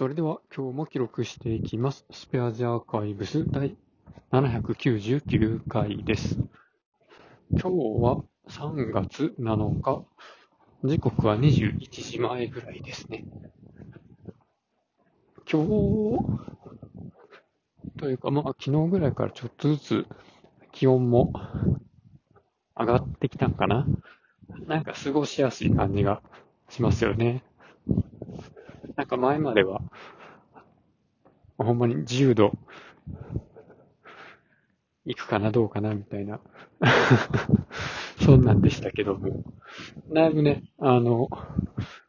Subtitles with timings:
[0.00, 2.06] それでは今日も記録していきます。
[2.10, 3.76] スペアジアーカイブス第
[4.32, 6.38] 799回です。
[7.50, 10.06] 今日は3月7日、
[10.84, 13.26] 時刻は21時前ぐらいですね。
[15.46, 15.68] 今日、
[17.98, 20.06] というかまあ昨日ぐらいからちょっとずつ
[20.72, 21.34] 気温も
[22.74, 23.86] 上がってきたんかな
[24.66, 26.22] なんか過ごしやすい感じが
[26.70, 27.44] しますよね。
[29.00, 29.80] なんか前までは、
[31.56, 32.52] ほんまに10度、
[35.06, 36.38] 行くかなどうかなみたいな、
[38.20, 39.42] そんなんでしたけども、
[40.12, 41.30] だいぶね、あの、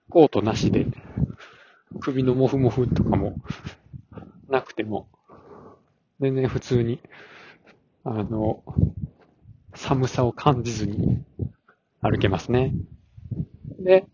[0.09, 0.85] コートなしで、
[2.01, 3.37] 首のモフモフとかも
[4.49, 5.07] なくても、
[6.19, 6.99] 全然普通に、
[8.03, 8.65] あの、
[9.75, 11.23] 寒さを感じずに
[12.01, 12.73] 歩けますね。
[13.79, 14.05] で、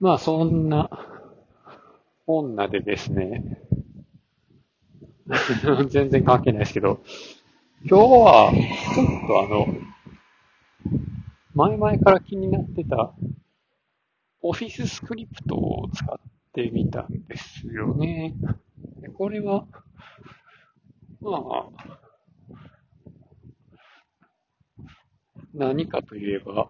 [0.00, 0.99] まあそんな
[2.38, 3.58] 女でですね、
[5.88, 7.00] 全然関係ないですけど、
[7.84, 8.52] 今日は、
[8.94, 9.66] ちょっとあの、
[11.54, 13.14] 前々から気になってた、
[14.42, 16.18] オフィススクリプトを使っ
[16.52, 18.34] てみたんですよね。
[19.14, 19.66] これは、
[21.20, 22.00] まあ、
[25.52, 26.68] 何かといえば、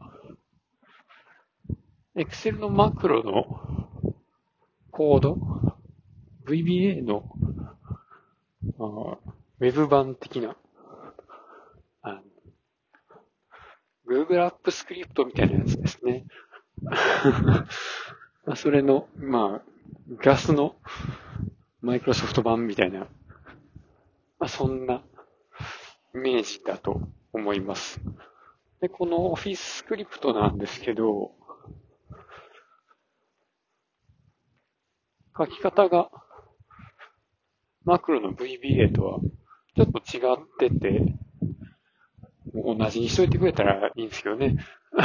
[2.16, 3.69] Excel のマクロの
[5.00, 5.38] コード、
[6.46, 7.24] VBA の、
[8.78, 9.16] あ
[9.58, 10.54] ウェブ版的な、
[12.02, 12.20] あの
[14.06, 16.26] Google App スクリプトみたいなやつですね。
[18.56, 20.76] それの、まあ、ガスの
[21.80, 23.06] マイクロソフト版みたいな、ま
[24.40, 25.02] あ、そんな
[26.14, 27.00] イメージだと
[27.32, 28.02] 思います。
[28.82, 31.32] で、この Office スクリプトなんですけど、
[35.40, 36.10] 書き方が
[37.84, 39.20] マクロの VBA とは
[39.74, 41.14] ちょっと違ってて、
[42.54, 44.56] 同じにしといてくれたらいいんですけどね。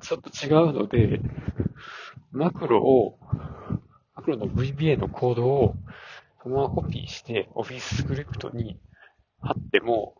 [0.00, 1.20] ちょっと違うので、
[2.32, 3.20] マクロを、
[4.14, 5.74] マクロの VBA のコードを
[6.42, 8.80] そのままコピーして Office スクリプトに
[9.40, 10.16] 貼っても、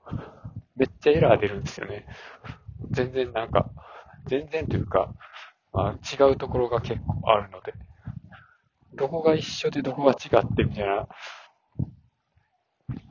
[0.77, 2.07] めっちゃエラー出るんですよね。
[2.91, 3.71] 全然なんか、
[4.27, 5.13] 全然というか、
[5.73, 7.75] あ、違うところが結構あるので、
[8.95, 11.09] どこが一緒でどこが違ってみたいな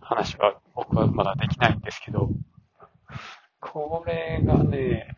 [0.01, 2.29] 話は僕はまだできないんですけど、
[3.59, 5.15] これがね、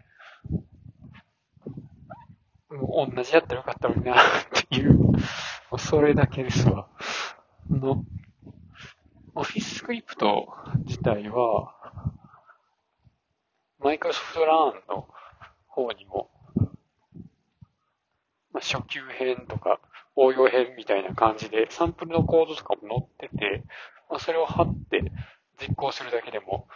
[2.69, 4.15] もう同じやったらよかったのになっ
[4.69, 5.13] ていう、も
[5.73, 6.87] うそれだけですわ。
[7.69, 8.03] の、
[9.35, 10.53] オフィススクリプト
[10.85, 11.73] 自体は、
[13.79, 15.07] マイクロソフトラーンの
[15.67, 16.29] 方にも、
[18.61, 19.79] 初級編とか
[20.15, 23.63] 応用編みたいな感じで、サンプルのコードとかも載ってて、
[24.09, 25.11] まあ、それを貼って
[25.59, 26.67] 実行するだけでも、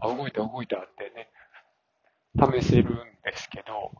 [0.00, 1.30] あ、動いた動いたってね、
[2.38, 2.86] 試せるん
[3.24, 3.92] ですけど、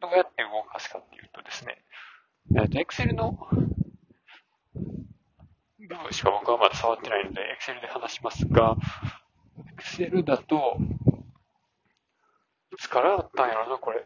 [0.00, 1.84] どうやって動かすかっていうとですね、
[2.56, 3.38] えっと、Excel の
[5.78, 8.76] 部分しか僕はまだ触ってないので、Excel で話しますが、
[9.78, 10.78] Excel だと、
[12.72, 14.04] いつからあったんやろな、これ。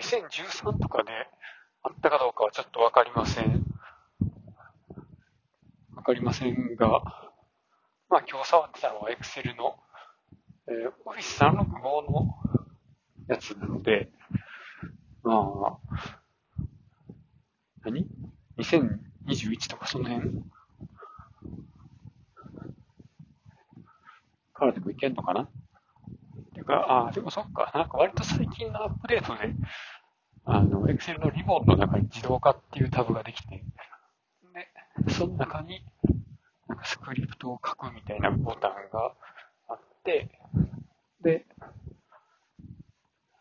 [0.00, 1.10] 2013とかで
[1.82, 3.64] あったかどうかはちょっとわかりません。
[5.94, 6.88] わかりませんが、
[8.08, 9.76] まあ今日触ってたのは Excel の、
[10.68, 12.34] えー、Office 365の
[13.28, 14.10] やつなので、
[15.22, 15.98] まあ、
[17.84, 18.06] 何
[18.56, 20.42] ?2021 とかその辺？
[24.54, 25.48] からでもいけんのかな？
[26.68, 29.54] てか、ああ、でもそっか、なんか割と最近のアップデートで、
[30.44, 33.64] あの、Excel のリボンの中に自動化っていうタブができて、
[35.06, 35.80] で、その中に、
[36.84, 39.14] スクリプトを書くみたいなボタンが
[39.68, 40.30] あって、
[41.22, 41.46] で、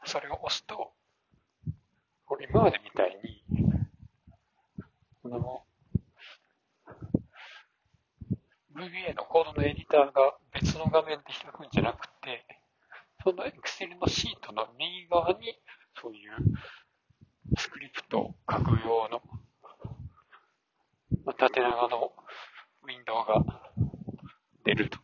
[0.06, 0.94] それを押すと、
[2.26, 3.44] これ今までみたいに、
[5.22, 5.64] この、
[8.74, 12.07] VBA のコードのエディターが別の画面で開くんじゃなくて、
[13.28, 15.60] その Excel のシートの右側に、
[16.02, 19.22] そういうスクリプトを書く用の、
[21.26, 22.14] まあ、縦長の
[22.84, 23.62] ウィンドウが
[24.64, 25.00] 出ると。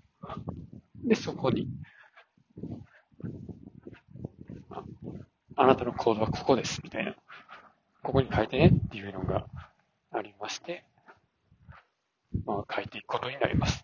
[1.04, 1.68] で、そこに、
[4.70, 4.84] あ
[5.58, 7.16] あなたのコードはここです、みたいな。
[8.04, 9.48] ここに書いてねっていうのが
[10.12, 10.86] ありまして、
[12.46, 13.84] まあ書いていくことになります。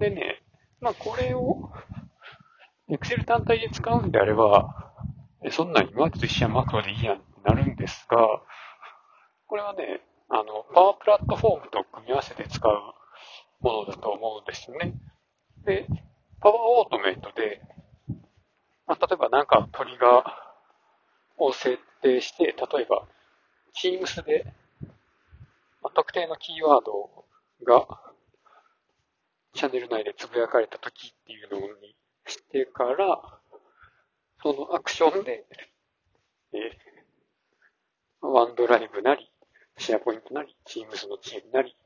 [0.00, 0.42] でね、
[0.80, 1.70] まあこれを、
[2.90, 4.92] Excel 単体で使うんであれば、
[5.50, 8.16] そんなん今までと一緒やマクロでいいやんってなるんですが、
[9.46, 12.72] これはね、あの、パワープラットフォームと組み合わせて使う
[13.60, 14.94] ものだと思うんですよね。
[15.64, 15.86] で、
[16.40, 17.60] パワーオートメイトで、
[18.86, 23.06] まあ、例えばなんかトリガーを設定して、例えば
[23.74, 24.44] Teams で、
[25.82, 27.24] まあ、特定のキーワード
[27.64, 27.86] が
[29.54, 31.66] チャンネル内でつぶやかれた時っていうのに
[32.30, 33.20] してから、
[34.42, 35.44] そのアクションで、
[36.52, 39.30] えー、ワンドライブなり、
[39.78, 41.76] シェアポイントなり、Teams のチームなり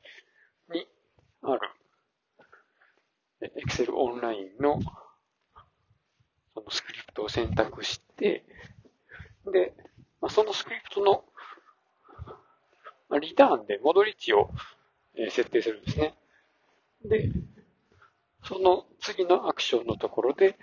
[0.71, 0.87] に
[1.41, 1.69] ある、
[3.67, 4.79] Excel オンラインの
[6.53, 8.45] そのスクリプトを選択して、
[9.51, 9.73] で、
[10.21, 11.01] まあ、そのスクリプト
[13.09, 14.49] のリターンで戻り値を
[15.29, 16.13] 設定するんですね。
[17.05, 17.29] で、
[18.43, 20.57] その次のアクションのところで、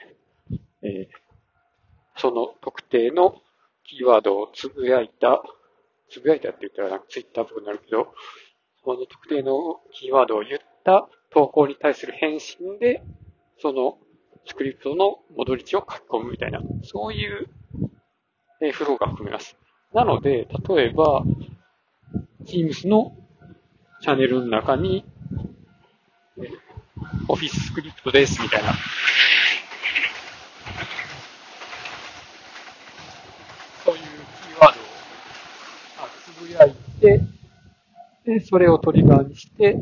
[0.83, 3.37] えー、その特定の
[3.85, 5.43] キーワードをつぶやいた、
[6.11, 8.13] つぶやいたって言ったらなんかツイッターっぽくなるけど、
[8.85, 13.03] その特定のキーワードを言った投稿に対する返信で、
[13.59, 13.99] その
[14.47, 17.49] スクリプトの戻り値を書き込むみたいな、そういう
[18.73, 19.57] フローが含めます。
[19.95, 21.25] なので、例えば、
[22.45, 23.17] Teams の
[24.03, 25.05] チャンネルの中に、
[27.31, 28.75] オフィススクリプトですみたいな、
[33.85, 37.21] そういうキーワードをつぶやいて、
[38.25, 39.77] で、それをトリガーにして、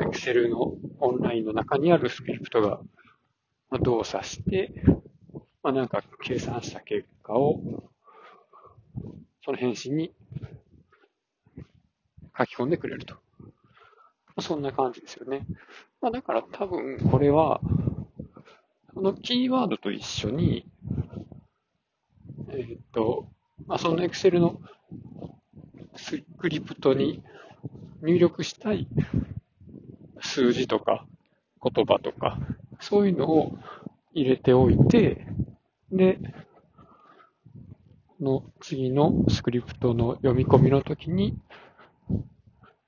[0.00, 2.78] Excel のオンラインの中にあるスクリプトが
[3.80, 4.70] 動作して、
[5.64, 7.60] まあ、なんか計算した結果を、
[9.44, 10.12] その返信に
[12.38, 13.16] 書き込んでくれると。
[14.38, 15.44] ま、そんな感じですよね。
[16.00, 17.60] まあ、だから多分これは、
[18.94, 20.64] そのキーワードと一緒に、
[22.50, 23.28] えー、っと、
[23.66, 24.60] まあ、その Excel の
[25.96, 27.20] スクリプトに
[28.00, 28.86] 入力したい
[30.20, 31.04] 数字とか
[31.60, 32.38] 言葉とか、
[32.78, 33.58] そういうのを
[34.14, 35.26] 入れておいて、
[35.90, 36.20] で、
[38.20, 41.36] の次のスクリプトの読み込みの時に、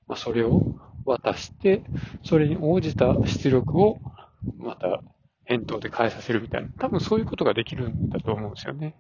[0.07, 0.77] まあ、それを
[1.19, 1.83] 渡して、
[2.23, 3.99] それに応じた出力を
[4.59, 5.03] また
[5.45, 6.69] 返答で返させるみたいな。
[6.79, 8.95] 多分そういうことができるんだと思うんですよね。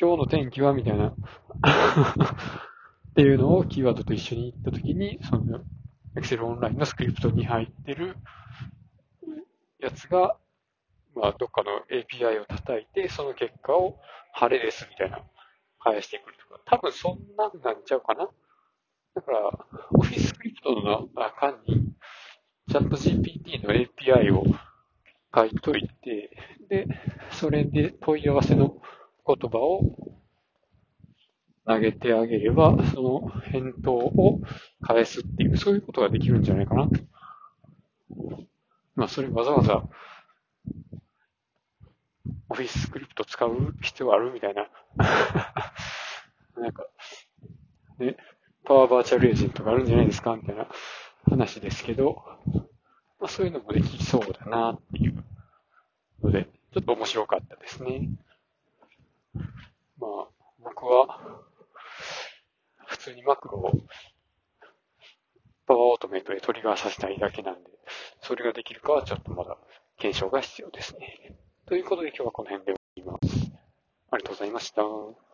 [0.00, 1.14] 今日の天気はみたいなっ
[3.14, 5.60] ていうのをキーワードと一緒に言ったときに、その
[6.16, 8.16] Excel オンラインのスクリプトに入ってる
[9.80, 10.36] やつが、
[11.14, 13.98] まあ、どっかの API を叩いて、その結果を
[14.32, 15.20] 晴れですみたいな
[15.78, 18.28] 返してくるとか、多分そんなんなんちゃうかな
[19.16, 19.50] だから、
[19.92, 21.94] Office スクリプトの中に、
[22.68, 24.44] チャット GPT の API を
[25.34, 26.36] 書いといて、
[26.68, 26.86] で、
[27.30, 28.76] それで問い合わせの
[29.26, 29.80] 言葉を
[31.64, 34.42] 投げてあげれば、その返答を
[34.82, 36.90] 返すっていう、そういうことができるんじゃないかな。
[38.96, 39.82] まあ、それわざわざ、
[42.50, 44.68] オフィススクリプト使う必要あるみたいな。
[46.60, 46.86] なんか、
[47.98, 48.16] ね、
[48.66, 50.66] パワーバーチャルエージェントがあるんじゃないですかみたいな
[51.30, 52.22] 話ですけど、
[53.20, 55.24] まあ、そういうのもできそうだなっていう
[56.20, 58.08] ので、ちょっと面白かったですね。
[59.34, 60.26] まあ、
[60.62, 61.20] 僕は、
[62.86, 63.70] 普通にマクロを
[65.66, 67.70] パワーオートメイトでトリガーさせたいだけなんで、
[68.20, 69.56] それができるかはちょっとまだ
[69.96, 71.36] 検証が必要ですね。
[71.66, 73.52] ということで今日はこの辺で終わります。
[74.10, 75.25] ありがとうございました。